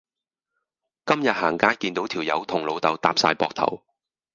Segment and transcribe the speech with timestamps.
[1.05, 3.83] 今日行街見到條友同老豆搭哂膊頭